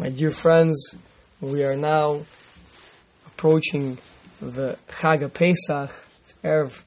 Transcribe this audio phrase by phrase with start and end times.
[0.00, 0.94] My dear friends,
[1.42, 2.22] we are now
[3.26, 3.98] approaching
[4.40, 5.90] the Chag Pesach,
[6.42, 6.82] Erev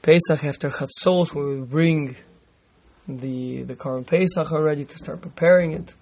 [0.00, 2.16] Pesach after Chatzos, where we bring
[3.06, 5.92] the the Korban Pesach already to start preparing it.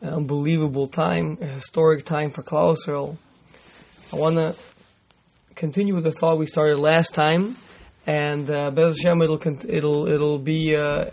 [0.00, 3.16] An unbelievable time, a historic time for Klal Yisrael.
[4.12, 4.56] I want to
[5.54, 7.54] continue with the thought we started last time,
[8.08, 11.10] and uh, Bez Hashem, it'll it'll it'll be uh,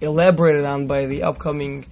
[0.00, 1.84] elaborated on by the upcoming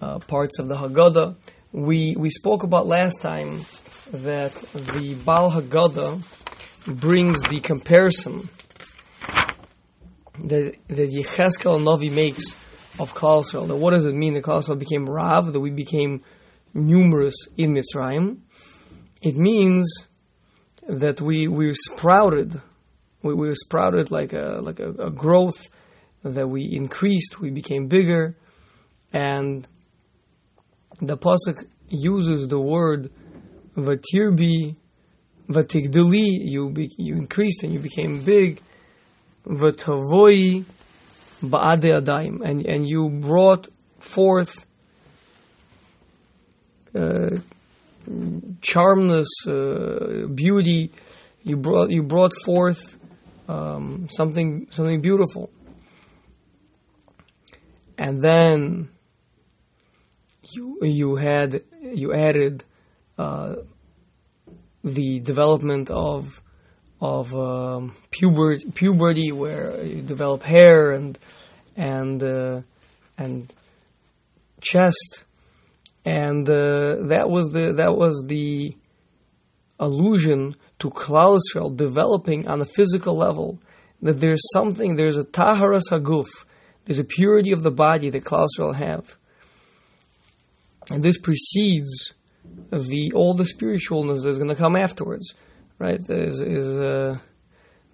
[0.00, 1.36] uh, parts of the Haggadah.
[1.72, 3.60] We we spoke about last time
[4.12, 6.22] that the Baal Haggadah
[7.00, 8.48] brings the comparison
[10.44, 12.52] that that Yecheskel Navi makes
[12.98, 13.68] of Yisrael.
[13.68, 15.52] Now, what does it mean that Klal Yisrael became Rav?
[15.52, 16.22] That we became
[16.74, 18.38] numerous in Mitzrayim?
[19.22, 20.06] It means
[20.88, 22.60] that we we sprouted,
[23.22, 25.68] we, we sprouted like a like a, a growth
[26.22, 28.36] that we increased, we became bigger,
[29.12, 29.66] and
[31.00, 33.10] the pasuk uses the word
[33.76, 34.76] vatirbi,
[35.48, 36.26] vatigdali.
[36.40, 38.60] You be, you increased and you became big.
[39.46, 40.64] Vatavoi
[41.42, 43.68] ba'ade adaim, and and you brought
[43.98, 44.66] forth.
[46.94, 47.38] Uh,
[48.60, 50.90] charmness, uh, beauty.
[51.44, 52.98] You brought you brought forth
[53.48, 55.50] um, something something beautiful,
[57.96, 58.90] and then
[60.52, 62.64] you you had you added
[63.18, 63.56] uh,
[64.84, 66.42] the development of
[67.00, 71.18] of um, puberty, puberty, where you develop hair and
[71.76, 72.60] and uh,
[73.16, 73.52] and
[74.60, 75.24] chest.
[76.04, 78.74] And uh, that was the that was the
[79.78, 83.60] allusion to Klal Yisrael developing on a physical level
[84.02, 86.26] that there's something there's a taharas haguf
[86.84, 89.17] there's a purity of the body that Klal Yisrael have
[90.90, 92.14] and this precedes
[92.70, 95.34] the all the spiritualness that's going to come afterwards
[95.78, 97.18] right is, is uh,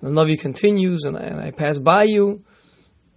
[0.00, 2.44] the Navi continues and I, and I pass by you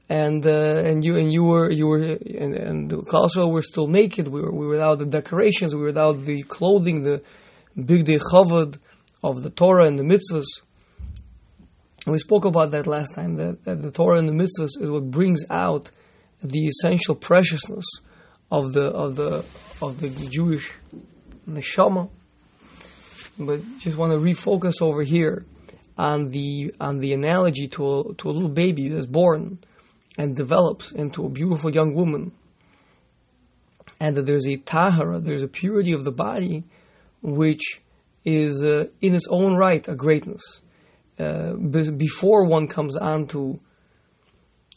[0.10, 4.28] and uh, and you and you were you were and, and also we're still naked.
[4.28, 5.76] We were, we were without the decorations.
[5.76, 7.22] We were without the clothing, the
[7.76, 8.80] big day chavod
[9.24, 10.46] of the Torah and the mitzvahs.
[12.06, 13.36] And we spoke about that last time.
[13.36, 15.92] That, that the Torah and the mitzvahs is what brings out
[16.42, 17.86] the essential preciousness
[18.52, 19.46] of the of the
[19.82, 20.74] of the Jewish
[21.48, 22.10] neshama.
[23.40, 25.46] But just want to refocus over here
[25.98, 29.60] on the on the analogy to a, to a little baby that's born
[30.18, 32.32] and develops into a beautiful young woman,
[34.00, 36.64] and that there's a tahara, there's a purity of the body,
[37.22, 37.82] which
[38.26, 40.62] is uh, in its own right a greatness.
[41.20, 43.60] Uh, before one comes on to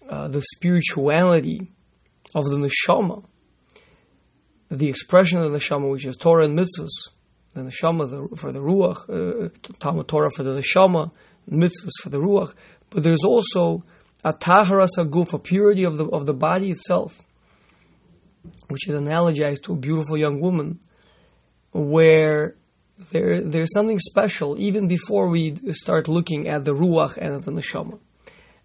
[0.08, 1.70] uh, the spirituality
[2.34, 3.22] of the neshama,
[4.70, 7.10] the expression of the neshama, which is Torah and mitzvahs,
[7.54, 9.48] the neshama for the ruach, uh,
[9.80, 11.10] Talmud Torah for the neshama,
[11.50, 12.54] mitzvahs for the ruach,
[12.90, 13.84] but there's also
[14.24, 17.20] a taharas haguf, a purity of the of the body itself,
[18.68, 20.78] which is analogized to a beautiful young woman,
[21.72, 22.54] where
[23.10, 27.50] there there's something special even before we start looking at the ruach and at the
[27.50, 27.98] neshama.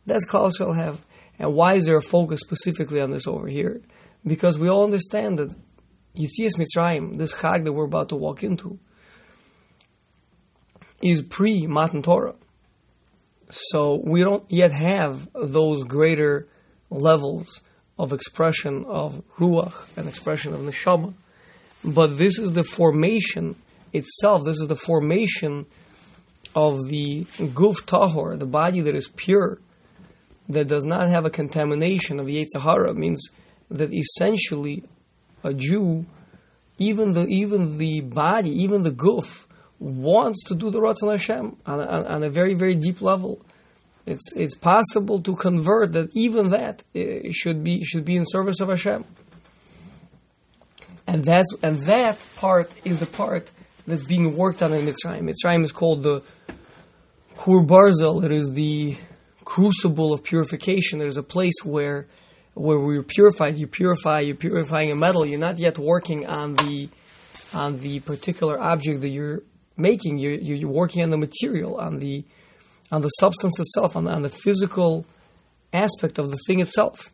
[0.05, 1.01] That's Yisrael have,
[1.39, 3.81] and why is there a focus specifically on this over here?
[4.23, 5.55] Because we all understand that
[6.15, 8.79] Yetzias Mitzrayim, this Chag that we're about to walk into,
[11.01, 12.35] is pre Matan Torah.
[13.49, 16.47] So we don't yet have those greater
[16.89, 17.61] levels
[17.97, 21.13] of expression of ruach and expression of neshama.
[21.83, 23.55] But this is the formation
[23.93, 24.43] itself.
[24.43, 25.65] This is the formation
[26.55, 29.59] of the guf tahor, the body that is pure,
[30.49, 32.93] that does not have a contamination of Yetzer Hara.
[32.93, 33.29] Means
[33.69, 34.83] that essentially
[35.45, 36.05] a Jew,
[36.77, 39.45] even the even the body, even the guf,
[39.79, 43.41] wants to do the Ratzon Hashem on a, on a very, very deep level.
[44.05, 48.59] It's, it's possible to convert that even that uh, should be, should be in service
[48.61, 49.03] of Hashem.
[51.07, 53.51] And, that's, and that part is the part
[53.87, 55.31] that's being worked on in Mitzrayim.
[55.31, 56.21] Mitzrayim is called the
[57.35, 58.23] Kur Barzel.
[58.23, 58.97] It is the
[59.43, 60.99] crucible of purification.
[60.99, 62.07] There's a place where
[62.55, 63.57] where we're purified.
[63.57, 64.21] You purify.
[64.21, 65.25] You're purifying a metal.
[65.25, 66.89] You're not yet working on the
[67.53, 69.43] on the particular object that you're
[69.77, 70.17] making.
[70.17, 72.25] You're, you're working on the material, on the
[72.91, 75.05] on the substance itself, on the, on the physical
[75.73, 77.11] aspect of the thing itself.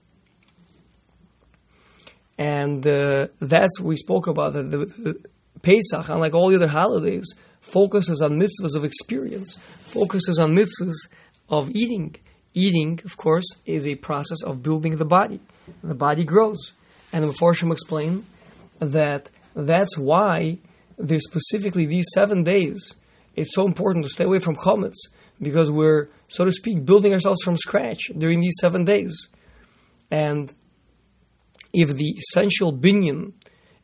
[2.38, 5.24] And uh, that's what we spoke about that the, the
[5.62, 7.26] Pesach, unlike all the other holidays,
[7.62, 11.08] focuses on mitzvahs of experience, focuses on mitzvahs
[11.50, 12.16] of eating.
[12.54, 15.40] Eating, of course, is a process of building the body.
[15.84, 16.74] The body grows.
[17.14, 18.26] And the Meforshim explain
[18.80, 20.60] that that's why
[20.98, 22.96] there's specifically these seven days.
[23.36, 24.96] It's so important to stay away from chometz
[25.42, 29.30] because we're, so to speak, building ourselves from scratch during these seven days.
[30.10, 30.54] And
[31.74, 33.34] if the essential binyan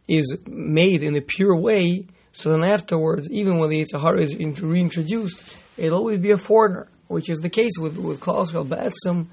[0.07, 4.35] is made in a pure way, so then afterwards, even when the Yetzer Hara is
[4.35, 9.27] reintroduced, it'll always be a foreigner, which is the case with, with Klaus Be'etzim.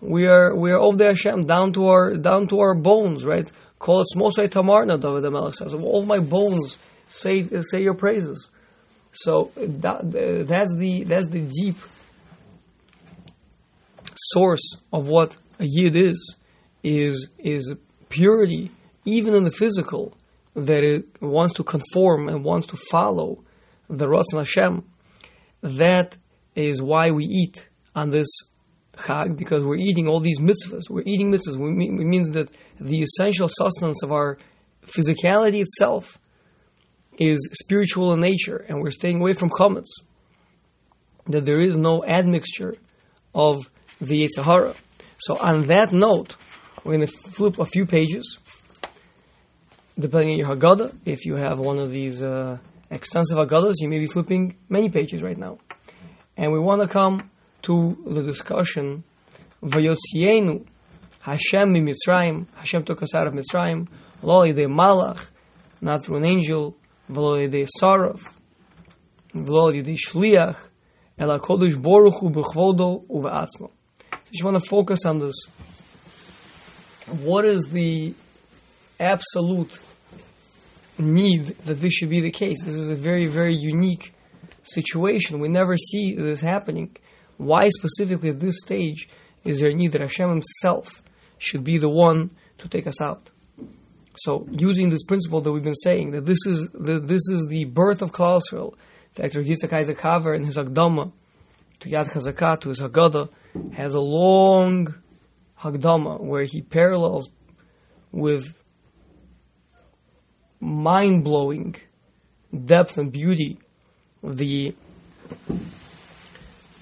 [0.00, 3.50] We are we are of the Hashem down to our down to our bones, right?
[3.78, 5.74] Call it Smosai Tamarna, David Melech says.
[5.74, 6.78] All my bones
[7.08, 8.48] say say your praises.
[9.12, 10.10] So that,
[10.46, 11.76] that's the that's the deep
[14.16, 16.36] source of what a yid is
[16.82, 17.74] is is
[18.08, 18.70] purity,
[19.04, 20.16] even in the physical,
[20.54, 23.42] that it wants to conform and wants to follow
[23.88, 24.84] the Ratzon Hashem.
[25.62, 26.16] That
[26.68, 28.28] is why we eat on this
[28.96, 30.90] Chag, because we're eating all these mitzvahs.
[30.90, 31.54] We're eating mitzvahs.
[31.54, 34.36] It means that the essential sustenance of our
[34.84, 36.18] physicality itself
[37.18, 39.88] is spiritual in nature, and we're staying away from chometz.
[41.26, 42.74] That there is no admixture
[43.34, 43.70] of
[44.00, 44.74] the Yetzer Hara.
[45.18, 46.36] So, on that note,
[46.82, 48.38] we're going to flip a few pages,
[49.98, 50.96] depending on your Haggadah.
[51.04, 52.58] If you have one of these uh,
[52.90, 55.58] extensive Haggadahs, you may be flipping many pages right now.
[56.40, 57.30] And we want to come
[57.62, 59.04] to the discussion
[59.62, 60.66] Vayotzienu
[61.20, 62.46] Hashem Mitzrayim.
[62.54, 63.88] Hashem took us out of Mitzrayim.
[64.22, 65.30] Lo yedei malach,
[65.82, 66.78] not through an angel.
[67.10, 68.22] V'lo yedei saraf.
[69.34, 70.56] V'lo yedei shliach.
[71.18, 72.32] Ela kodesh boruch hu.
[72.32, 73.70] So
[74.32, 75.34] just want to focus on this.
[77.22, 78.14] What is the
[78.98, 79.78] absolute
[80.98, 82.64] need that this should be the case?
[82.64, 84.14] This is a very, very unique
[84.62, 85.40] situation.
[85.40, 86.96] We never see this happening.
[87.36, 89.08] Why specifically at this stage
[89.44, 91.02] is there a need that Hashem Himself
[91.38, 93.30] should be the one to take us out?
[94.16, 97.64] So, using this principle that we've been saying, that this is the, this is the
[97.64, 98.74] birth of Klal Yisrael,
[99.14, 101.12] that Yitzhak Isaac Haver in his Agdama
[101.80, 103.30] to Yad Chazakah, to his Haggadah,
[103.72, 104.94] has a long
[105.58, 107.30] Hagdama where he parallels
[108.12, 108.54] with
[110.60, 111.76] mind blowing
[112.64, 113.58] depth and beauty
[114.22, 114.74] the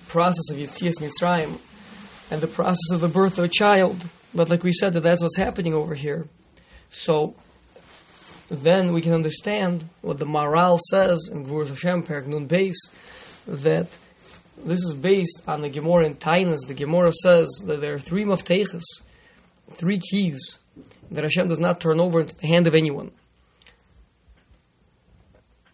[0.08, 1.58] process of Yetzias Mitzrayim
[2.30, 4.04] and the process of the birth of a child.
[4.34, 6.26] But like we said, that that's what's happening over here.
[6.90, 7.34] So
[8.50, 12.76] then we can understand what the Maharal says in Gvur Hashem, Perak Nun Beis,
[13.46, 13.88] that
[14.64, 16.66] this is based on the Gemara in Taanis.
[16.66, 18.84] The Gemara says that there are three maftechas,
[19.72, 20.58] three keys,
[21.10, 23.10] that Hashem does not turn over into the hand of anyone.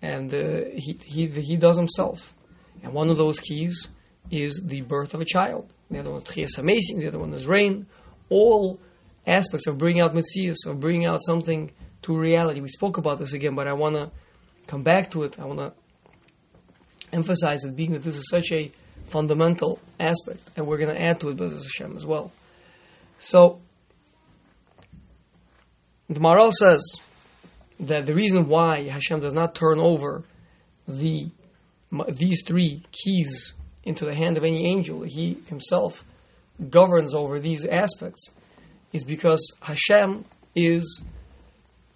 [0.05, 2.35] And uh, he, he, he does himself.
[2.83, 3.89] And one of those keys
[4.31, 5.73] is the birth of a child.
[5.91, 7.87] The other one is Amazing, the other one is rain.
[8.29, 8.79] All
[9.27, 11.71] aspects of bringing out Metzias, of bringing out something
[12.03, 12.61] to reality.
[12.61, 14.11] We spoke about this again, but I want to
[14.67, 15.39] come back to it.
[15.41, 15.73] I want to
[17.11, 18.71] emphasize it, being that this is such a
[19.07, 22.31] fundamental aspect, and we're going to add to it Bezos Hashem as well.
[23.21, 23.63] So,
[26.11, 27.01] the Maharal says
[27.81, 30.25] that the reason why Hashem does not turn over
[30.87, 31.31] the
[32.09, 33.53] these three keys
[33.85, 36.05] into the hand of any angel, he himself
[36.71, 38.31] governs over these aspects,
[38.93, 40.25] is because Hashem
[40.55, 41.03] is,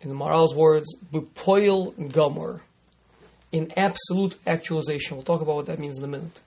[0.00, 2.62] in the Maharal's words, Bupoil Gomer
[3.50, 5.16] in absolute actualization.
[5.16, 6.40] We'll talk about what that means in a minute.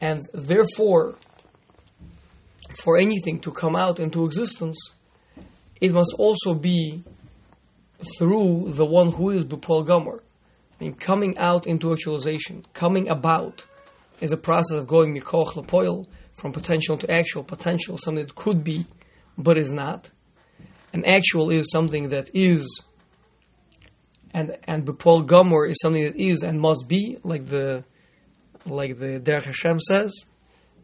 [0.00, 1.16] And therefore,
[2.82, 4.78] for anything to come out into existence,
[5.80, 7.02] it must also be
[8.18, 10.22] through the one who is Bupol Gomer.
[10.80, 13.64] I mean, coming out into actualization, coming about,
[14.20, 17.42] is a process of going mikoch lepoil, from potential to actual.
[17.42, 18.86] Potential, something that could be,
[19.36, 20.10] but is not.
[20.92, 22.82] And actual is something that is
[24.32, 27.84] and and Bepol Gomor is something that is and must be, like the
[28.66, 30.12] like the Derech Hashem says,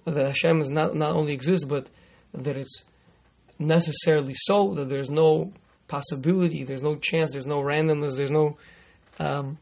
[0.05, 1.89] that Hashem is not not only exists, but
[2.33, 2.85] that it's
[3.59, 5.53] necessarily so, that there's no
[5.89, 8.57] possibility, there's no chance, there's no randomness, there's no
[9.19, 9.59] um,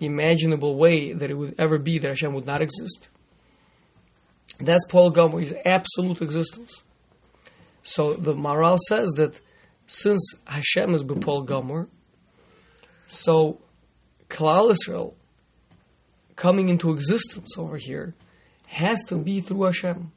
[0.00, 3.08] imaginable way that it would ever be that Hashem would not exist.
[4.58, 6.82] That's Poel Gomer, his absolute existence.
[7.82, 9.40] So the Maharal says that
[9.86, 11.88] since Hashem is Poel Gomer,
[13.08, 13.60] so,
[14.28, 15.16] Klal Israel
[16.34, 18.14] coming into existence over here
[18.66, 20.10] has to be through Hashem.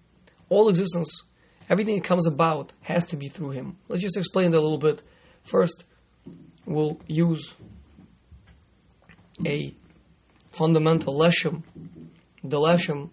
[0.50, 1.24] All existence,
[1.70, 3.78] everything that comes about has to be through Him.
[3.88, 5.02] Let's just explain that a little bit.
[5.44, 5.86] First,
[6.66, 7.54] we'll use
[9.46, 9.74] a
[10.52, 11.64] fundamental leshem.
[12.44, 13.12] The leshem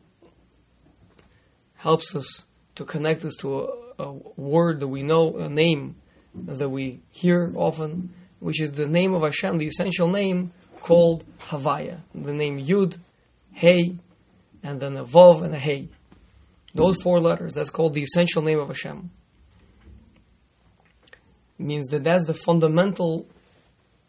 [1.77, 2.45] helps us
[2.75, 5.97] to connect us to a, a word that we know, a name
[6.35, 12.01] that we hear often, which is the name of Hashem, the essential name called Havaya.
[12.15, 12.99] The name Yud,
[13.53, 13.97] Hey,
[14.63, 15.89] and then a Vav and a Hey.
[16.77, 19.11] Those four letters, that's called the essential name of Hashem.
[21.59, 23.27] It means that that's the fundamental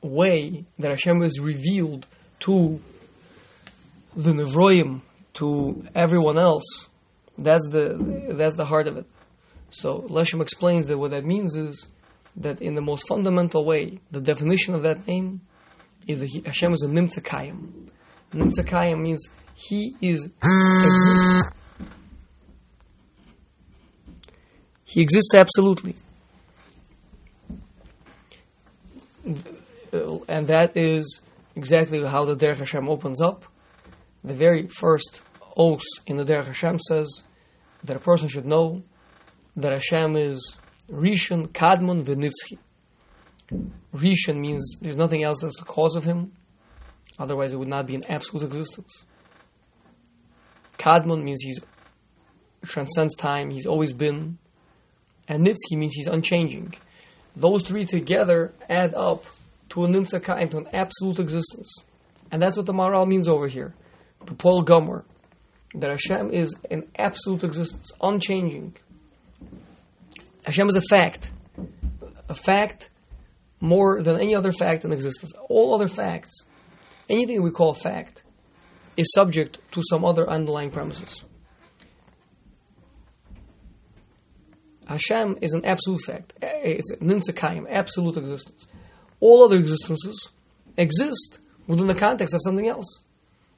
[0.02, 2.06] way that Hashem is revealed
[2.42, 2.80] to
[4.16, 5.02] the Nevroim,
[5.36, 6.90] to everyone else.
[7.38, 9.06] That's the that's the heart of it.
[9.70, 11.88] So Leshem explains that what that means is
[12.38, 15.42] that in the most fundamental way, the definition of that name
[16.08, 17.90] is that he, Hashem is a Nimtza Kayim.
[18.34, 20.30] Nimtza Kayim means he is
[24.98, 25.96] he exists absolutely.
[29.24, 31.22] And that is
[31.56, 33.46] exactly how the Derech Hashem opens up.
[34.24, 35.22] The very first
[35.56, 37.22] oath in the Derech Hashem says
[37.84, 38.82] that a person should know
[39.56, 40.58] that Hashem is
[40.90, 42.58] Rishon, Kadmon, Venitzchi.
[43.94, 46.32] Rishon means there's nothing else that's the cause of him,
[47.20, 49.06] otherwise it would not be an absolute existence.
[50.80, 51.60] Kadmon means he's
[52.66, 54.40] transcends time, he's always been,
[55.28, 56.74] and Nitzchi means he's unchanging.
[57.36, 59.24] Those three together add up
[59.70, 61.74] to a Nimtzaka and to an absolute existence.
[62.32, 63.74] And that's what the Maharal means over here.
[64.26, 65.04] Poel Gomer.
[65.76, 68.76] That Hashem is an absolute existence, unchanging.
[70.46, 71.30] Hashem is a fact.
[72.30, 72.90] A fact
[73.60, 75.34] more than any other fact in existence.
[75.50, 76.32] All other facts,
[77.10, 78.24] anything we call fact,
[78.96, 81.24] is subject to some other underlying premises.
[84.88, 86.34] Hashem is an absolute fact.
[86.42, 88.66] It's an ninsakayim, absolute existence.
[89.20, 90.30] All other existences
[90.78, 93.02] exist within the context of something else.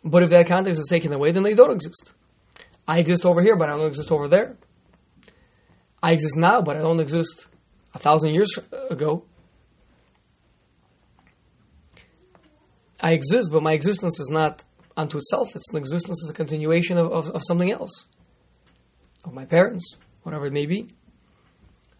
[0.04, 2.14] But if that context is taken away, then they don't exist.
[2.88, 4.58] I exist over here, but I don't exist over there.
[6.02, 7.48] I exist now, but I don't exist
[7.94, 8.58] a thousand years
[8.90, 9.26] ago.
[13.02, 14.64] I exist, but my existence is not
[14.98, 15.56] unto itself.
[15.56, 18.08] It's an existence, it's a continuation of, of, of something else.
[19.26, 20.88] Of my parents, whatever it may be.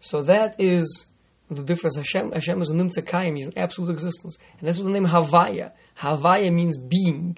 [0.00, 1.06] So that is
[1.50, 1.96] the difference.
[1.96, 4.38] Hashem, Hashem is a nimtzakayim, he's an absolute existence.
[4.58, 5.72] And that's what the name Havaya.
[5.98, 7.36] Havaya means being.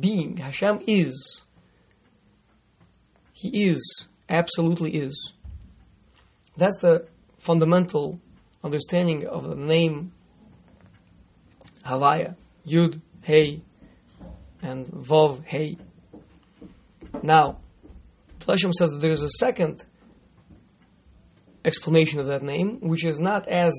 [0.00, 0.36] Being.
[0.36, 1.42] Hashem is.
[3.32, 4.06] He is.
[4.28, 5.32] Absolutely is.
[6.56, 7.06] That's the
[7.38, 8.20] fundamental
[8.62, 10.12] understanding of the name
[11.84, 12.36] Havaya.
[12.66, 13.62] Yud, Hey,
[14.60, 15.76] and Vav, Hey.
[17.22, 17.58] Now,
[18.40, 19.84] Leshem says that there is a second
[21.64, 23.72] explanation of that name, which is not as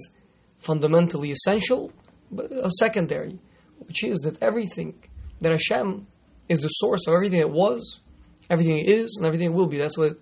[0.57, 1.91] fundamentally essential,
[2.31, 3.39] but a secondary,
[3.79, 4.95] which is that everything,
[5.39, 6.07] that Hashem
[6.49, 8.01] is the source of everything that was,
[8.49, 9.77] everything is, and everything will be.
[9.77, 10.19] That's what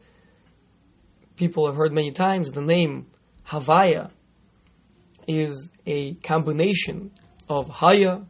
[1.36, 2.52] people have heard many times.
[2.52, 3.08] The name
[3.48, 4.12] Havaya
[5.28, 7.12] is a combination
[7.48, 8.22] of Haya,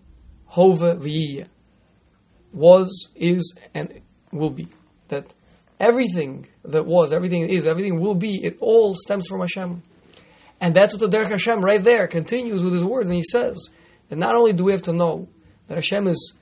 [0.45, 1.47] Hove, V'yiyah.
[2.53, 4.67] Was, is, and will be.
[5.07, 5.25] That
[5.81, 9.81] everything that was, everything is, everything will be, it all stems from Hashem.
[10.61, 13.57] And that's what the Derech Hashem right there continues with his words, and he says
[14.09, 15.27] that not only do we have to know
[15.67, 16.35] that Hashem is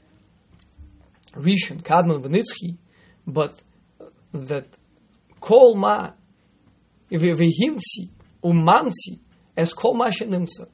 [1.33, 2.77] Rishon, Kadmon, Venitzchi,
[3.25, 3.55] but
[4.33, 4.65] that
[5.39, 6.11] Kol Ma,
[7.09, 8.09] Vehimsi,
[8.43, 9.19] Umamsi,
[9.55, 10.67] as Kol Ma Shenimsa,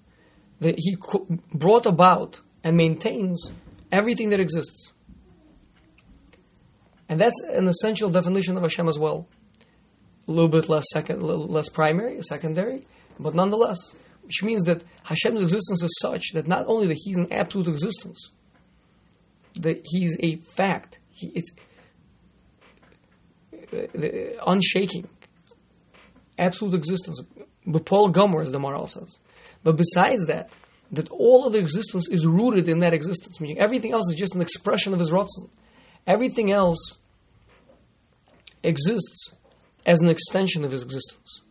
[0.62, 0.98] that he
[1.54, 3.52] brought about and maintains
[3.92, 4.92] everything that exists.
[7.08, 9.28] And that's an essential definition of Hashem as well.
[10.28, 12.88] A little bit less second, less primary, secondary,
[13.20, 13.78] but nonetheless,
[14.24, 18.32] which means that Hashem's existence is such that not only that He's an absolute existence,
[19.62, 21.52] that He's a fact, he, it's
[23.72, 25.08] uh, unshaking,
[26.40, 27.22] absolute existence.
[27.68, 29.20] But Poel Gomer, as the moral says.
[29.64, 30.50] But besides that,
[30.92, 34.36] that all of the existence is rooted in that existence, meaning everything else is just
[34.36, 35.50] an expression of His Ratzon.
[36.08, 37.00] Everything else
[38.64, 39.34] exists
[39.86, 41.42] as an extension of his existence.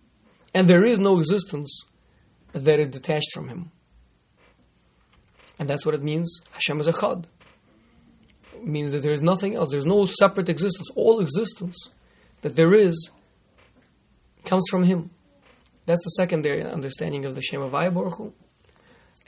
[0.55, 1.83] And there is no existence
[2.53, 3.71] that is detached from him.
[5.59, 6.41] And that's what it means.
[6.53, 7.27] Hashem is a chad.
[8.55, 9.69] It means that there is nothing else.
[9.71, 10.89] There's no separate existence.
[10.95, 11.77] All existence
[12.43, 13.11] that there is
[14.45, 15.11] comes from him.
[15.87, 18.33] That's the secondary understanding of the Shem of.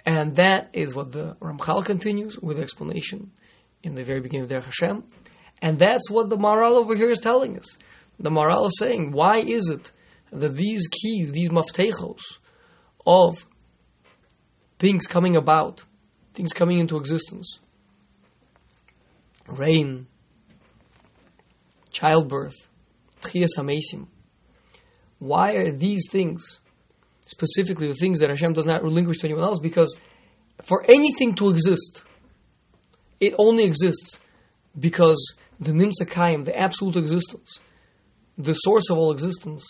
[0.05, 3.33] And that is what the Ramchal continues with the explanation
[3.87, 5.05] in the very beginning of Derech Hashem.
[5.63, 7.79] And that's what the Maharal over here is telling us.
[8.19, 9.93] The Maharal is saying, why is it
[10.33, 12.21] that these keys, these maftechos
[13.07, 13.47] of
[14.79, 15.85] things coming about,
[16.35, 17.61] things coming into existence,
[19.47, 20.09] rain,
[21.91, 22.69] childbirth,
[23.23, 24.09] tchias hamesim,
[25.19, 26.61] why are these things
[27.27, 29.97] specifically the things that Hashem does not relinquish to anyone else, because
[30.63, 32.05] for anything to exist,
[33.21, 34.19] it only exists
[34.79, 37.61] because the Nimsa the absolute existence,
[38.37, 39.65] the source of all existence,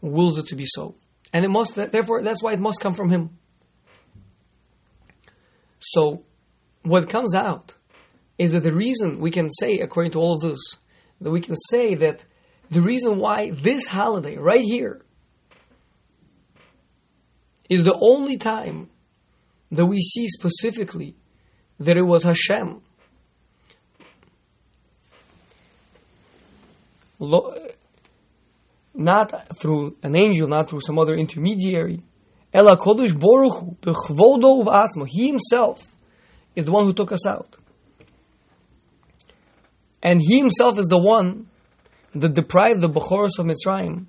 [0.00, 0.94] wills it to be so.
[1.32, 3.38] And it must, therefore, that's why it must come from Him.
[5.80, 6.24] So,
[6.82, 7.74] what comes out
[8.38, 10.58] is that the reason we can say, according to all of this,
[11.20, 12.24] that we can say that
[12.70, 15.02] the reason why this holiday, right here,
[17.68, 18.90] is the only time
[19.70, 21.16] that we see specifically
[21.78, 22.82] that it was Hashem.
[28.94, 32.00] Not through an angel, not through some other intermediary.
[32.52, 35.82] Ela Kodesh Boruch Hu, He himself
[36.54, 37.56] is the one who took us out.
[40.02, 41.48] And he himself is the one
[42.14, 44.06] that deprived the Bechoros of Mitzrayim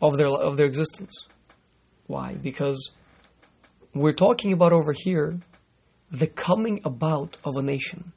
[0.00, 1.26] of their, of their existence.
[2.06, 2.34] Why?
[2.34, 2.92] Because
[3.94, 5.40] we're talking about over here
[6.10, 8.12] the coming about of a nation.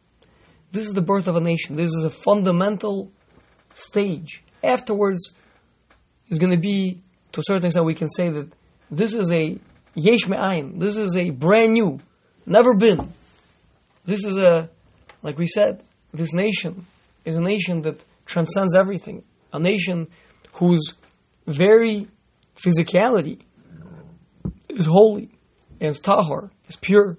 [0.72, 1.76] This is the birth of a nation.
[1.76, 3.12] This is a fundamental
[3.78, 4.44] stage.
[4.64, 5.36] Afterwards,
[6.30, 8.52] is going to be, to a certain extent, we can say that
[8.92, 9.58] this is a
[9.96, 10.80] yesh me'ayin.
[10.80, 12.00] This is a brand new,
[12.46, 13.00] never been.
[14.06, 14.70] This is a,
[15.22, 16.86] like we said, this nation
[17.26, 19.24] is a nation that transcends everything.
[19.54, 20.08] A nation
[20.54, 20.94] whose
[21.46, 22.08] very
[22.56, 23.42] physicality
[24.70, 25.30] is holy
[25.80, 27.18] and is tahor, is pure.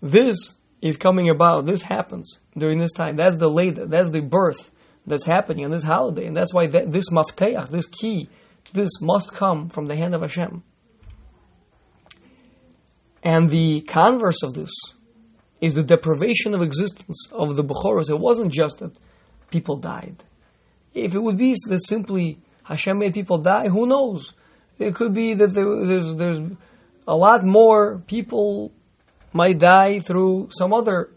[0.00, 1.66] This is coming about.
[1.66, 3.16] This happens during this time.
[3.16, 3.86] That's the leda.
[3.86, 4.70] That's the birth
[5.06, 8.28] that's happening on this holiday, and that's why this mafteach, this key,
[8.72, 10.62] this must come from the hand of Hashem.
[13.22, 14.70] And the converse of this
[15.60, 18.10] is the deprivation of existence of the Bechoros.
[18.10, 18.92] It wasn't just that
[19.50, 20.24] people died.
[20.94, 24.34] If it would be that simply Hashem made people die, who knows?
[24.78, 26.40] It could be that there, there's there's
[27.06, 28.72] a lot more people
[29.32, 31.10] might die through some other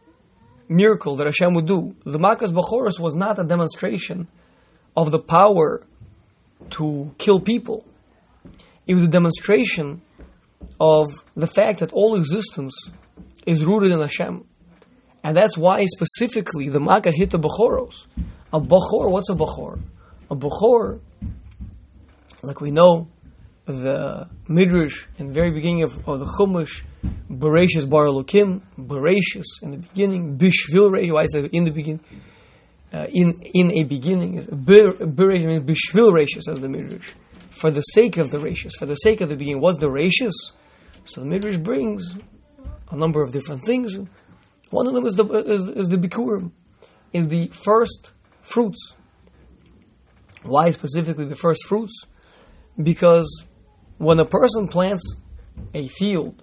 [0.67, 1.95] miracle that Hashem would do.
[2.05, 4.27] The Makas Bechoros was not a demonstration
[4.95, 5.83] of the power
[6.71, 7.85] to kill people.
[8.87, 10.01] It was a demonstration
[10.79, 12.73] of the fact that all existence
[13.45, 14.45] is rooted in Hashem.
[15.23, 18.05] And that's why specifically the Makkah hit the Bechoros.
[18.53, 19.79] A Bechor, what's a Bechor?
[20.29, 20.99] A Bechor,
[22.41, 23.07] like we know,
[23.65, 26.83] the Midrash in the very beginning of, of the Chumash,
[27.29, 32.01] Bereshis Bar Elokim, Bereshis in the beginning, Bishvil Reish, why is it in the beginning?
[32.93, 37.11] Uh, in in a beginning, Bereshis means Bishvil Reishis, says the Midrash.
[37.49, 40.33] For the sake of the Reishis, for the sake of the beginning, what's the Reishis?
[41.05, 42.15] So the Midrash brings
[42.91, 43.97] a number of different things.
[44.69, 46.51] One of them is the is, is the Bikurim,
[47.13, 48.93] is the first fruits.
[50.43, 52.03] Why specifically the first fruits?
[52.81, 53.45] Because
[53.97, 55.15] when a person plants
[55.73, 56.41] a field,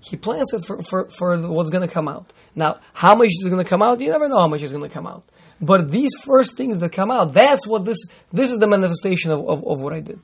[0.00, 2.32] he plants it for, for, for what's going to come out.
[2.54, 4.00] Now, how much is going to come out?
[4.00, 5.24] You never know how much is going to come out.
[5.60, 7.98] But these first things that come out, that's what this,
[8.32, 10.20] this is the manifestation of, of, of what I did.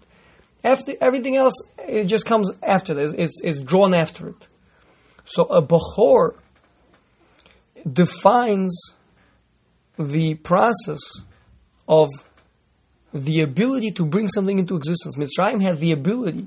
[0.63, 3.15] After, everything else, it just comes after this.
[3.17, 4.49] It's, it's drawn after it.
[5.25, 6.37] So a Bechor
[7.91, 8.95] defines
[9.99, 11.01] the process
[11.89, 12.09] of
[13.13, 15.17] the ability to bring something into existence.
[15.17, 16.47] Mitzrayim had the ability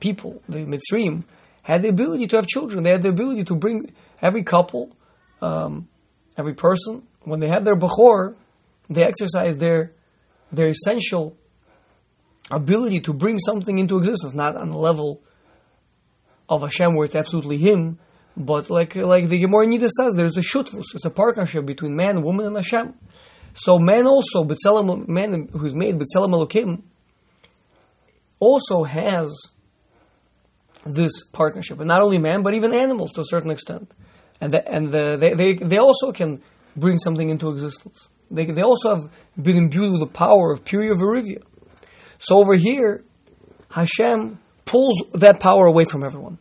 [0.00, 1.24] people, the Mitzrayim,
[1.62, 2.82] had the ability to have children.
[2.82, 4.96] They had the ability to bring every couple,
[5.40, 5.88] um,
[6.36, 8.34] every person, when they had their Bechor,
[8.90, 9.92] they exercised their,
[10.50, 11.36] their essential
[12.50, 15.22] ability to bring something into existence, not on the level
[16.48, 17.98] of Hashem where it's absolutely Him,
[18.36, 22.22] but like like the Gemara Nida says, there's a shutfus, it's a partnership between man,
[22.22, 22.94] woman, and Hashem.
[23.54, 26.82] So man also, B'Tselem, man who's made B'Tselem Elokim,
[28.38, 29.30] also has
[30.84, 33.90] this partnership, and not only man, but even animals to a certain extent,
[34.40, 36.42] and the, and the, they, they they also can
[36.76, 38.08] bring something into existence.
[38.30, 39.10] They they also have
[39.40, 41.42] been imbued with the power of Puriya Virivya.
[42.18, 43.04] So over here,
[43.70, 46.38] Hashem pulls that power away from everyone.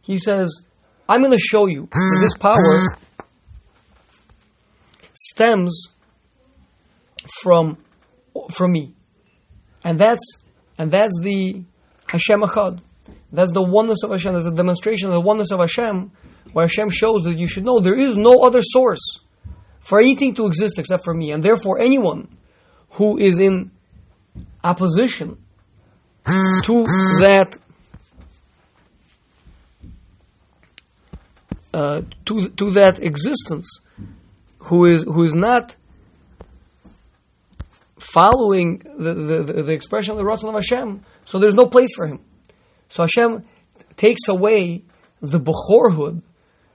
[0.00, 0.64] He says,
[1.08, 2.96] "I'm going to show you that this power
[5.14, 5.91] stems
[7.42, 7.78] from
[8.50, 8.94] from me,
[9.84, 10.38] and that's
[10.78, 11.62] and that's the
[12.08, 12.80] Hashem Echad."
[13.32, 14.34] That's the oneness of Hashem.
[14.34, 16.12] That's a demonstration of the oneness of Hashem,
[16.52, 19.20] where Hashem shows that you should know there is no other source
[19.80, 21.32] for anything to exist except for me.
[21.32, 22.28] And therefore, anyone
[22.90, 23.70] who is in
[24.62, 25.38] opposition
[26.26, 26.84] to
[27.24, 27.56] that
[31.72, 33.80] uh, to to that existence,
[34.58, 35.74] who is who is not
[38.02, 42.06] following the, the, the, expression of the Ratzon of Hashem, So there's no place for
[42.06, 42.20] him.
[42.88, 43.44] So Hashem
[43.96, 44.82] takes away
[45.20, 46.22] the Bechorhood,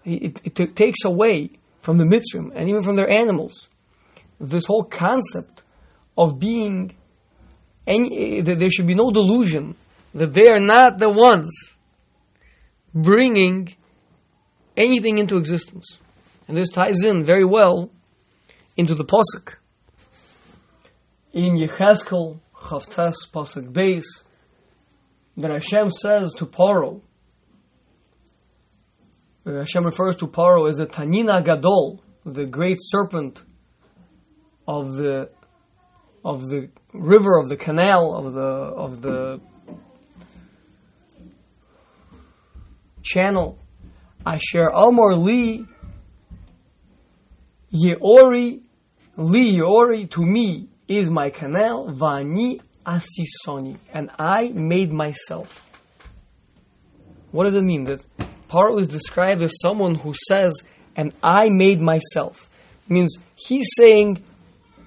[0.05, 3.69] it, it, it takes away from the Mitzrim and even from their animals
[4.39, 5.63] this whole concept
[6.17, 6.95] of being
[7.85, 9.75] any, that there should be no delusion
[10.13, 11.49] that they are not the ones
[12.93, 13.75] bringing
[14.75, 15.97] anything into existence.
[16.47, 17.91] And this ties in very well
[18.75, 19.55] into the Pasuk.
[21.37, 24.05] In Yechezkel, Chavtes, Pasuk Beis,
[25.35, 27.01] that Hashem says to Paro,
[29.45, 33.43] uh, Hashem refers to Paro as the Tanina Gadol, the great serpent
[34.67, 35.29] of the
[36.25, 39.39] of the river, of the canal, of the of the
[43.03, 43.59] channel.
[44.25, 45.67] Asher Amor Li
[47.71, 48.61] Yeori
[49.17, 55.69] Li Yeori to me is my canal, Vani Asisoni, and I made myself.
[57.31, 57.83] What does it mean?
[57.83, 58.01] That
[58.49, 60.53] Paro is described as someone who says,
[60.95, 62.49] and I made myself.
[62.85, 64.23] It means he's saying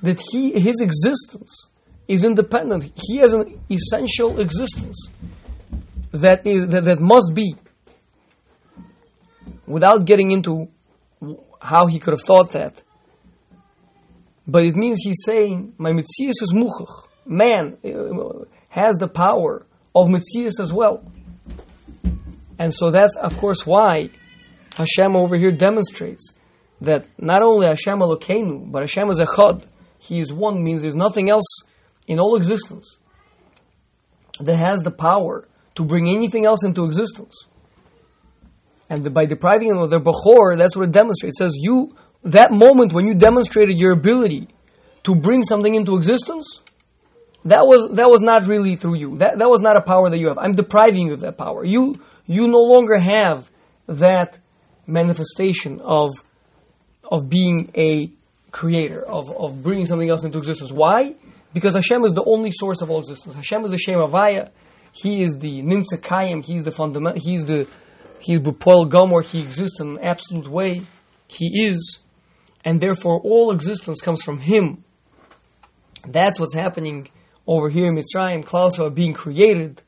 [0.02, 1.66] that he his existence
[2.08, 2.90] is independent.
[3.06, 4.96] He has an essential existence
[6.12, 7.54] that is that, that must be.
[9.66, 10.68] Without getting into
[11.60, 12.82] how he could have thought that.
[14.50, 17.06] But it means he's saying, my Mitzias is muchach.
[17.24, 21.04] Man uh, has the power of Mitzias as well.
[22.58, 24.10] And so that's, of course, why
[24.74, 26.34] Hashem over here demonstrates
[26.80, 29.66] that not only Hashem Elokeinu, but Hashem is Echad.
[29.98, 31.46] He is one, means there's nothing else
[32.08, 32.96] in all existence
[34.40, 37.36] that has the power to bring anything else into existence.
[38.88, 41.40] And by depriving them of their Bechor, that's what it demonstrates.
[41.40, 44.48] It says, you, that moment when you demonstrated your ability
[45.04, 46.60] to bring something into existence,
[47.44, 49.16] that was, that was not really through you.
[49.18, 50.38] That, that was not a power that you have.
[50.38, 51.64] I'm depriving you of that power.
[51.64, 53.50] You, you no longer have
[53.86, 54.38] that
[54.86, 56.10] manifestation of,
[57.10, 58.10] of being a
[58.50, 60.70] creator, of, of bringing something else into existence.
[60.70, 61.14] Why?
[61.54, 63.34] Because Hashem is the only source of all existence.
[63.34, 64.50] Hashem is the Shem Havaya.
[64.92, 66.44] He is the Nimtza Kayim.
[66.44, 67.20] He's the fundamental.
[67.20, 67.66] He's the
[68.20, 69.24] He's B'Poel Gomor.
[69.24, 70.82] He exists in an absolute way.
[71.26, 72.00] He is,
[72.64, 74.84] and therefore all existence comes from Him.
[76.06, 77.08] That's what's happening
[77.46, 78.44] over here in Mitzrayim.
[78.44, 79.82] Clouds are being created.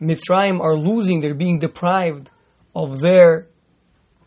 [0.00, 1.20] Mitzrayim are losing.
[1.20, 2.30] They're being deprived
[2.74, 3.48] of their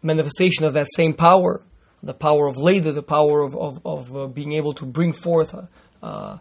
[0.01, 1.61] manifestation of that same power
[2.03, 5.53] the power of Leda, the power of, of, of uh, being able to bring forth
[5.53, 5.67] a,
[6.03, 6.37] uh,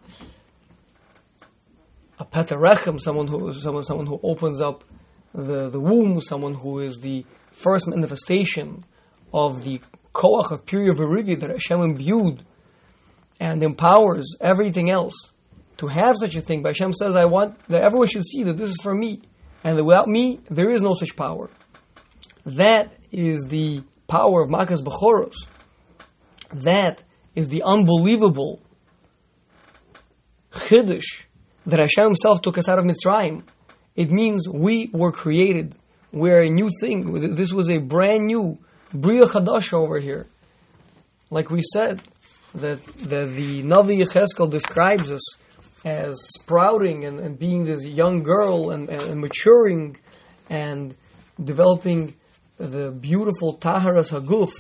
[2.19, 4.85] a Petarechem, someone who, someone, someone who opens up
[5.35, 8.85] the, the womb, someone who is the first manifestation
[9.33, 9.81] of the
[10.17, 12.43] Koach of Purya Virigi that Hashem imbued
[13.39, 15.15] and empowers everything else
[15.77, 16.63] to have such a thing.
[16.63, 19.21] But Hashem says, I want that everyone should see that this is for me.
[19.63, 21.51] And that without me, there is no such power.
[22.47, 25.35] That is the power of Makas Bechoros.
[26.65, 27.03] That
[27.35, 28.63] is the unbelievable
[30.53, 31.25] chiddush
[31.67, 33.43] that Hashem Himself took us out of Mitzrayim.
[33.95, 35.77] It means we were created.
[36.11, 37.35] We're a new thing.
[37.35, 38.59] This was a brand new
[39.01, 40.27] Bria Chadash over here.
[41.31, 42.03] Like we said,
[42.55, 45.37] that, that the Navi Yecheskel describes us
[45.85, 49.97] as sprouting and, and being this young girl and, and, and maturing
[50.49, 50.95] and
[51.43, 52.15] developing
[52.59, 54.51] the beautiful Taharas Haguf,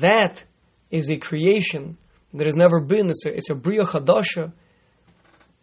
[0.00, 0.44] that
[0.90, 1.96] is a creation
[2.34, 3.10] that has never been.
[3.10, 4.52] It's a, it's a Bria Chadasha.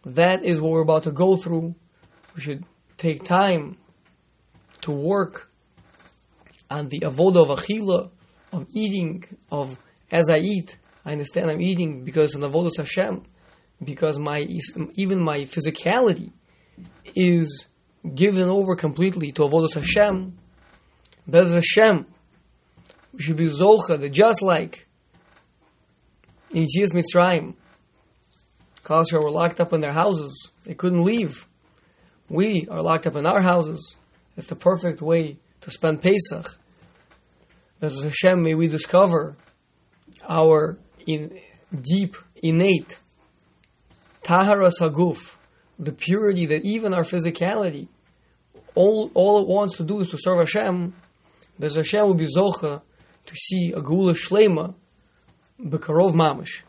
[0.05, 1.75] That is what we're about to go through.
[2.35, 2.63] We should
[2.97, 3.77] take time
[4.81, 5.51] to work
[6.69, 8.09] on the avodah of achila,
[8.51, 9.77] of eating, of
[10.11, 13.23] as I eat, I understand I'm eating because of avodah Hashem,
[13.83, 14.47] because my
[14.95, 16.31] even my physicality
[17.15, 17.65] is
[18.13, 20.37] given over completely to avodah Hashem.
[21.27, 22.05] Bez Hashem,
[23.13, 24.87] we should be zocha just like
[26.51, 27.55] in Yetzias Mitzrayim,
[28.83, 31.47] Kalashar were locked up in their houses; they couldn't leave.
[32.29, 33.97] We are locked up in our houses.
[34.37, 36.57] It's the perfect way to spend Pesach.
[37.79, 39.35] Bez Hashem, may we discover
[40.29, 41.39] our in,
[41.81, 42.99] deep, innate
[44.23, 45.35] taharas haguf,
[45.79, 47.87] the purity that even our physicality,
[48.75, 50.93] all, all it wants to do is to serve Hashem,
[51.57, 52.81] Bez Hashem will be zocha
[53.25, 54.75] to see a gula shlema
[55.59, 56.61] bekarov mamish.